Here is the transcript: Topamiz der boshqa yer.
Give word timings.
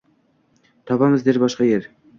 Topamiz 0.91 1.27
der 1.29 1.41
boshqa 1.45 1.71
yer. 1.73 1.91